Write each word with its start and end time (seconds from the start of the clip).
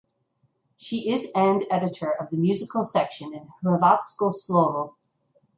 She 0.77 1.11
is 1.11 1.29
and 1.35 1.63
editor 1.69 2.09
of 2.11 2.31
the 2.31 2.35
musical 2.37 2.83
section 2.83 3.35
in 3.35 3.49
"Hrvatsko 3.63 4.33
slovo". 4.33 4.95